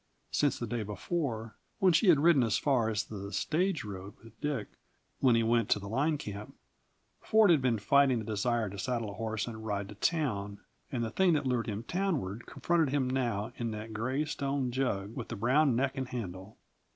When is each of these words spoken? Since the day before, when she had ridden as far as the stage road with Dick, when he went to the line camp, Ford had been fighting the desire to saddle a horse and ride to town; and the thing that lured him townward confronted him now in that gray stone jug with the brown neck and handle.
Since 0.31 0.57
the 0.57 0.65
day 0.65 0.81
before, 0.81 1.57
when 1.77 1.93
she 1.93 2.09
had 2.09 2.19
ridden 2.21 2.41
as 2.41 2.57
far 2.57 2.89
as 2.89 3.03
the 3.03 3.31
stage 3.31 3.83
road 3.83 4.15
with 4.23 4.41
Dick, 4.41 4.69
when 5.19 5.35
he 5.35 5.43
went 5.43 5.69
to 5.69 5.79
the 5.79 5.87
line 5.87 6.17
camp, 6.17 6.55
Ford 7.19 7.51
had 7.51 7.61
been 7.61 7.77
fighting 7.77 8.17
the 8.17 8.25
desire 8.25 8.67
to 8.67 8.79
saddle 8.79 9.11
a 9.11 9.13
horse 9.13 9.45
and 9.45 9.63
ride 9.63 9.89
to 9.89 9.93
town; 9.93 10.57
and 10.91 11.03
the 11.03 11.11
thing 11.11 11.33
that 11.33 11.45
lured 11.45 11.67
him 11.67 11.83
townward 11.83 12.47
confronted 12.47 12.89
him 12.89 13.07
now 13.07 13.53
in 13.57 13.69
that 13.69 13.93
gray 13.93 14.25
stone 14.25 14.71
jug 14.71 15.15
with 15.15 15.27
the 15.27 15.35
brown 15.35 15.75
neck 15.75 15.95
and 15.95 16.07
handle. 16.09 16.57